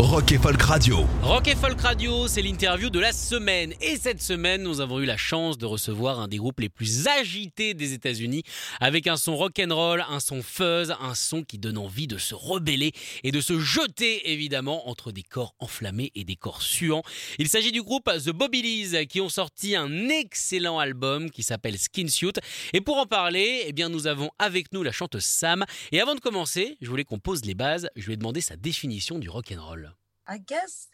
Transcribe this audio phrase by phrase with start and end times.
[0.00, 1.04] Rock et Folk Radio.
[1.22, 3.74] Rock et Folk Radio, c'est l'interview de la semaine.
[3.80, 7.08] Et cette semaine, nous avons eu la chance de recevoir un des groupes les plus
[7.08, 8.44] agités des États-Unis,
[8.78, 12.16] avec un son rock and roll, un son fuzz, un son qui donne envie de
[12.16, 12.92] se rebeller
[13.24, 17.02] et de se jeter évidemment entre des corps enflammés et des corps suants.
[17.40, 22.06] Il s'agit du groupe The Bobbylys qui ont sorti un excellent album qui s'appelle Skin
[22.06, 22.34] Suit.
[22.72, 25.64] Et pour en parler, eh bien, nous avons avec nous la chanteuse Sam.
[25.90, 27.90] Et avant de commencer, je voulais qu'on pose les bases.
[27.96, 29.87] Je lui ai demandé sa définition du rock and roll.
[30.28, 30.88] I guess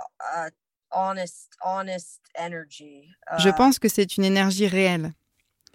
[0.00, 0.50] uh,
[0.92, 3.10] honest, honest energy.
[3.38, 5.12] Je Uh, pense que c'est une énergie réelle.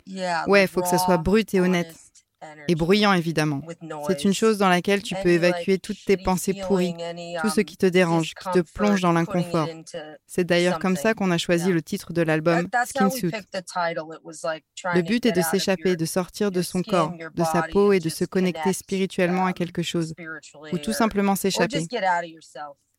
[0.05, 1.95] yeah, Ouais, like faut que ça soit brut et honnête.
[2.67, 3.61] Et bruyant, évidemment.
[4.07, 6.93] C'est une chose dans laquelle tu peux évacuer toutes tes pensées pourries,
[7.41, 9.69] tout ce um, qui te dérange, qui te plonge dans l'inconfort.
[10.27, 13.31] C'est d'ailleurs comme ça qu'on a choisi le titre de l'album, Skin Suit.
[14.93, 18.09] Le but est de s'échapper, de sortir de son corps, de sa peau et de
[18.09, 20.13] se connecter connect, spirituellement à um, quelque chose,
[20.71, 21.88] ou tout simplement s'échapper.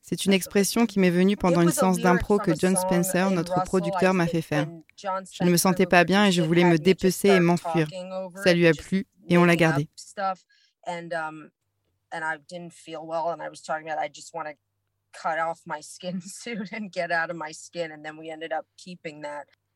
[0.06, 4.12] C'est une expression qui m'est venue pendant une séance d'impro que John Spencer, notre producteur,
[4.12, 4.66] m'a fait faire.
[4.98, 7.88] Je ne me sentais pas bien et je voulais me dépecer et m'enfuir.
[8.44, 9.88] Ça lui a plu et on l'a gardé.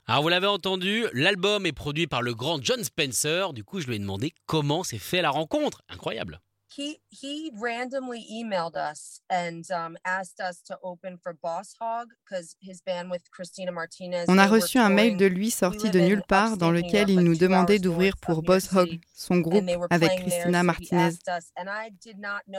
[0.07, 3.55] Alors vous l'avez entendu, l'album est produit par le grand John Spencer.
[3.55, 5.81] Du coup, je lui ai demandé comment s'est fait la rencontre.
[5.89, 6.41] Incroyable.
[6.71, 12.57] He he randomly emailed us and um, asked us to open for Boss Hog because
[12.61, 14.27] his band with Christina Martinez.
[14.29, 17.37] On a reçu un mail de lui sorti de nulle part dans lequel il nous
[17.37, 21.11] demandait d'ouvrir pour Boss Hog, son groupe avec Christina Martinez.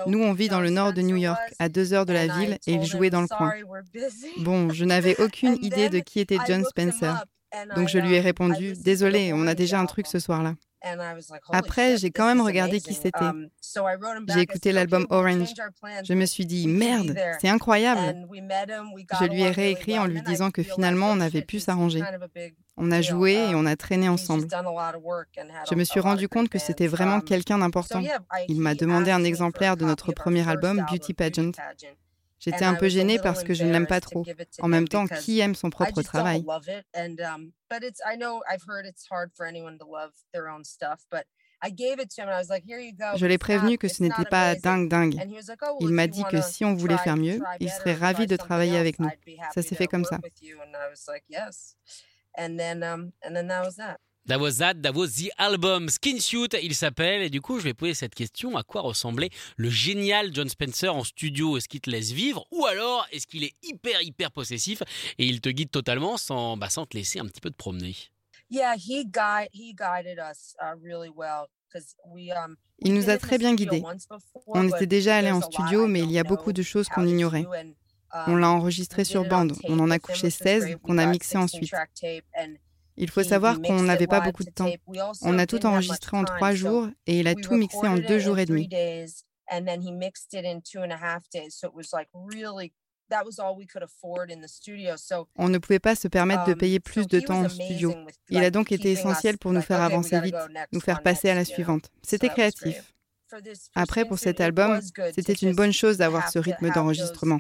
[0.08, 2.58] Nous, on vit dans le nord de New York, à deux heures de la ville,
[2.66, 3.54] et il jouait dans le coin.
[4.40, 7.26] Bon, je n'avais aucune idée de qui était John Spencer.
[7.76, 10.56] Donc je lui ai um, répondu, désolé, on a déjà un truc ce soir-là.
[10.84, 14.34] And I was like, "Holy Après, j'ai quand même regardé qui amazing." c'était.
[14.34, 15.54] J'ai écouté l'album "Okay, we'll Orange.
[16.04, 18.28] Je me suis dit, merde, there." c'est incroyable.
[19.20, 22.04] Je lui ai réécrit en lui disant que finalement on avait pu s'arranger.
[22.78, 24.48] On a joué et Um, on a traîné ensemble.
[25.70, 28.02] Je me suis rendu compte que c'était vraiment Um, quelqu'un d'important.
[28.48, 31.52] Il m'a demandé un exemplaire de notre premier album, Beauty Pageant.
[32.40, 34.26] J'étais un peu gênée parce que je ne l'aime pas trop.
[34.62, 36.44] En même temps, qui aime son propre travail?
[37.22, 37.52] um.
[43.18, 45.16] Je l'ai prévenu que ce n'était pas dingue dingue.
[45.62, 48.78] Oh, Il m'a dit que si on voulait faire mieux, il serait ravi de travailler
[48.78, 49.10] avec nous.
[49.54, 50.20] Ça s'est fait comme ça.
[54.28, 54.96] Um that was that.
[54.96, 55.90] Was the album.
[55.90, 57.22] Skin Suit, il s'appelle.
[57.22, 58.58] Et du coup, je vais poser cette question.
[58.58, 61.58] À quoi ressemblait le génial John Spencer en studio?
[61.58, 64.84] Est-ce qu'il te laisse vivre Ou alors, est-ce qu'il est hyper, hyper possessif?
[65.18, 67.96] Et il te guide totalement sans, bah, sans te laisser un petit peu te promener
[68.52, 73.18] Yeah, he guide he guided us uh, really well because we um Il nous a
[73.18, 73.84] très bien studio guidés.
[74.48, 76.52] On but était déjà allé en there's a lot studio, mais il y a beaucoup
[76.52, 77.46] de know choses qu'on ignorait.
[78.12, 79.54] On um, l'a we enregistré sur it on bande.
[79.66, 80.76] On en a couché which was 16 great.
[80.76, 81.72] We qu'on a mixé 16 ensuite.
[83.00, 84.70] Il faut savoir qu'on it n'avait pas beaucoup de temps.
[85.22, 88.38] On a tout enregistré en trois jours et il a tout mixé en deux jours
[88.38, 88.70] et demi.
[95.36, 97.96] On ne pouvait pas se permettre de um, payer plus de temps en studio.
[98.30, 100.36] Il a donc été essentiel pour nous faire avancer vite,
[100.72, 101.90] nous faire passer à la suivante.
[102.04, 102.94] C'était créatif.
[103.76, 104.80] Après, pour cet album,
[105.16, 107.40] c'était une bonne chose d'avoir ce rythme d'enregistrement.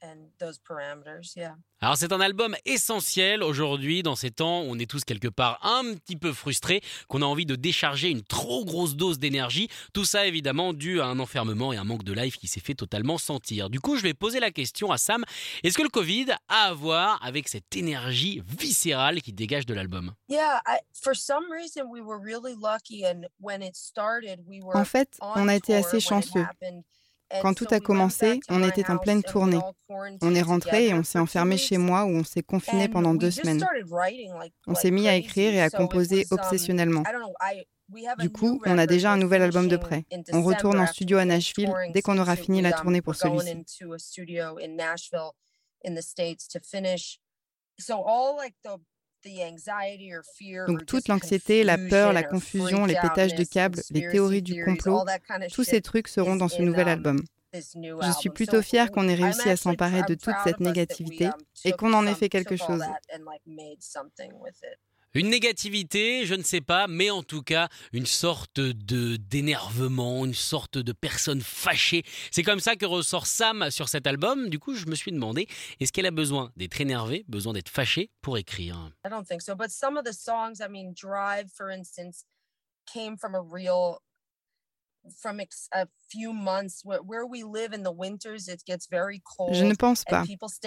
[0.00, 1.34] That structure and and those parameters.
[1.36, 1.56] Yeah.
[1.80, 5.58] Alors c'est un album essentiel aujourd'hui dans ces temps où on est tous quelque part
[5.62, 9.68] un petit peu frustrés, qu'on a envie de décharger une trop grosse dose d'énergie.
[9.92, 12.74] Tout ça évidemment dû à un enfermement et un manque de life qui s'est fait
[12.74, 13.68] totalement sentir.
[13.68, 15.24] Du coup je vais poser la question à Sam,
[15.62, 20.14] est-ce que le Covid a à voir avec cette énergie viscérale qui dégage de l'album?
[20.28, 24.76] Yeah, I, for some reason we were really lucky and when it started we were
[24.76, 26.46] En fait, on a été assez chanceux.
[27.42, 29.58] Quand tout a commencé, on était en pleine tournée.
[30.22, 33.30] On est rentré et on s'est enfermé chez moi où on s'est confiné pendant deux
[33.30, 33.64] semaines.
[34.66, 37.02] On s'est mis à écrire et à composer um, obsessionnellement.
[38.18, 41.24] Du coup, on a déjà un nouvel album de in On retourne en studio à
[41.24, 43.64] Nashville dès qu'on aura fini la We, tournée um, pour celui-ci.
[50.66, 55.04] Donc toute l'anxiété, la peur, la confusion, les pétages de câbles, les théories du complot,
[55.52, 57.20] tous ces trucs seront dans ce nouvel album.
[57.52, 61.32] Je suis plutôt fière qu'on ait réussi à s'emparer de toute cette négativité um,
[61.64, 62.82] et qu'on en ait fait quelque chose.
[65.16, 70.34] Une négativité, je ne sais pas, mais en tout cas, une sorte de d'énervement, une
[70.34, 72.02] sorte de personne fâchée.
[72.30, 74.50] C'est comme ça que ressort Sam sur cet album.
[74.50, 75.48] Du coup, je me suis demandé,
[75.80, 78.90] est-ce qu'elle a besoin d'être énervée, besoin d'être fâchée pour écrire?
[79.06, 82.26] I don't think so, but some of the songs, I mean, Drive, for instance,
[82.84, 84.02] came from a real
[89.52, 90.24] je ne pense pas.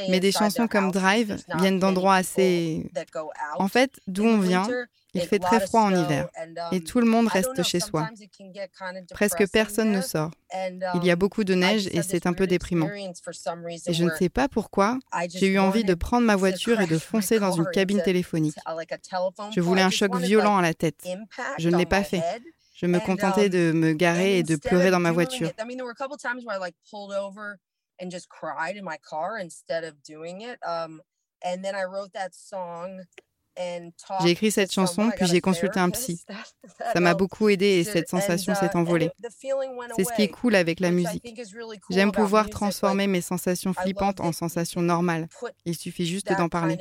[0.09, 2.89] Mais des chansons comme Drive viennent d'endroits assez...
[3.57, 4.67] En fait, d'où on vient,
[5.13, 6.27] il fait très froid en hiver
[6.71, 8.07] et um, tout le monde reste chez soi.
[9.11, 10.31] Presque personne ne sort.
[10.53, 12.89] Il y a um, beaucoup de neige et c'est un peu déprimant.
[12.89, 14.99] Et je ne sais pas pourquoi,
[15.29, 18.55] j'ai eu envie de prendre ma voiture et de foncer dans une cabine téléphonique.
[19.51, 21.03] Je voulais un choc violent à la tête.
[21.57, 22.21] Je ne l'ai pas fait.
[22.81, 25.51] Je me contentais um, de me garer et de pleurer dans ma voiture.
[34.21, 36.23] J'ai écrit cette chanson, puis j'ai consulté un psy.
[36.93, 39.11] Ça m'a beaucoup aidé et cette sensation s'est envolée.
[39.97, 41.37] C'est ce qui est cool avec la musique.
[41.89, 45.27] J'aime pouvoir transformer mes sensations flippantes en sensations normales.
[45.65, 46.77] Il suffit juste d'en parler.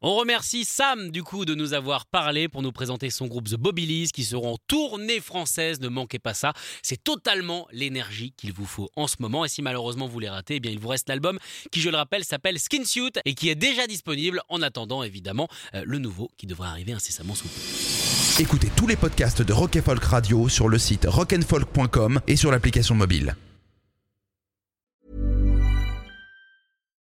[0.00, 3.56] On remercie Sam du coup de nous avoir parlé pour nous présenter son groupe The
[3.56, 5.80] Bobbylys qui seront en tournée française.
[5.80, 6.52] Ne manquez pas ça.
[6.82, 9.44] C'est totalement l'énergie qu'il vous faut en ce moment.
[9.44, 11.40] Et si malheureusement vous les ratez, eh bien il vous reste l'album
[11.72, 15.48] qui, je le rappelle, s'appelle Skin Suit et qui est déjà disponible en attendant évidemment
[15.74, 18.40] euh, le nouveau qui devrait arriver incessamment sous peu.
[18.40, 22.94] Écoutez tous les podcasts de Rock Folk Radio sur le site rockandfolk.com et sur l'application
[22.94, 23.34] mobile.